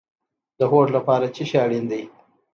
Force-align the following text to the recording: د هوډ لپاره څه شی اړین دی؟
د 0.59 0.61
هوډ 0.71 0.87
لپاره 0.97 1.25
څه 1.35 1.43
شی 1.49 1.57
اړین 1.63 1.85
دی؟ 1.91 2.03